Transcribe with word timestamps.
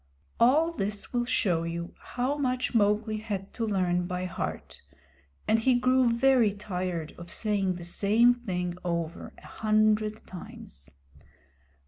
All 0.39 0.71
this 0.71 1.13
will 1.13 1.25
show 1.25 1.61
you 1.61 1.93
how 1.99 2.35
much 2.35 2.73
Mowgli 2.73 3.17
had 3.17 3.53
to 3.53 3.67
learn 3.67 4.07
by 4.07 4.25
heart, 4.25 4.81
and 5.47 5.59
he 5.59 5.75
grew 5.75 6.09
very 6.09 6.51
tired 6.53 7.13
of 7.19 7.29
saying 7.29 7.75
the 7.75 7.85
same 7.85 8.33
thing 8.33 8.75
over 8.83 9.31
a 9.37 9.45
hundred 9.45 10.25
times. 10.25 10.89